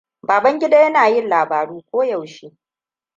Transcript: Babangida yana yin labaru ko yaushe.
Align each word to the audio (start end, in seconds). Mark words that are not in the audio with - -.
Babangida 0.27 0.77
yana 0.83 1.07
yin 1.07 1.27
labaru 1.29 1.75
ko 1.89 1.97
yaushe. 2.09 2.47